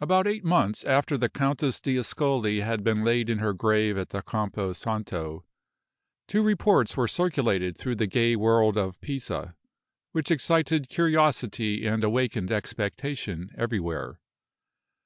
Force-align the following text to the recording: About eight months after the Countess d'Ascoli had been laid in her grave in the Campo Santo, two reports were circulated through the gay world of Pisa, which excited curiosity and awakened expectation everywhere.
About 0.00 0.26
eight 0.26 0.42
months 0.42 0.84
after 0.84 1.18
the 1.18 1.28
Countess 1.28 1.82
d'Ascoli 1.82 2.60
had 2.62 2.82
been 2.82 3.04
laid 3.04 3.28
in 3.28 3.40
her 3.40 3.52
grave 3.52 3.98
in 3.98 4.06
the 4.08 4.22
Campo 4.22 4.72
Santo, 4.72 5.44
two 6.26 6.42
reports 6.42 6.96
were 6.96 7.06
circulated 7.06 7.76
through 7.76 7.96
the 7.96 8.06
gay 8.06 8.36
world 8.36 8.78
of 8.78 8.98
Pisa, 9.02 9.54
which 10.12 10.30
excited 10.30 10.88
curiosity 10.88 11.86
and 11.86 12.02
awakened 12.02 12.50
expectation 12.50 13.50
everywhere. 13.54 14.18